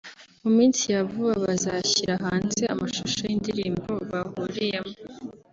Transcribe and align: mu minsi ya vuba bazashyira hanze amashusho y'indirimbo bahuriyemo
mu 0.43 0.49
minsi 0.57 0.83
ya 0.93 1.01
vuba 1.09 1.33
bazashyira 1.45 2.13
hanze 2.25 2.61
amashusho 2.73 3.21
y'indirimbo 3.29 3.91
bahuriyemo 4.11 4.95